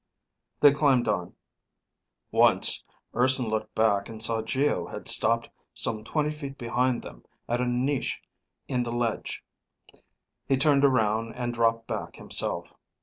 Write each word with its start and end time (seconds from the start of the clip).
They 0.61 0.71
climbed 0.71 1.07
on. 1.07 1.35
Once 2.31 2.83
Urson 3.15 3.49
looked 3.49 3.75
back 3.75 4.09
and 4.09 4.19
saw 4.19 4.41
Geo 4.41 4.87
had 4.87 5.07
stopped 5.07 5.51
some 5.75 6.03
twenty 6.03 6.31
feet 6.31 6.57
behind 6.57 7.03
them 7.03 7.23
at 7.47 7.61
a 7.61 7.67
niche 7.67 8.19
in 8.67 8.81
the 8.81 8.91
ledge. 8.91 9.43
He 10.47 10.57
turned 10.57 10.83
around 10.83 11.33
and 11.33 11.53
dropped 11.53 11.85
back 11.85 12.15
himself. 12.15 12.73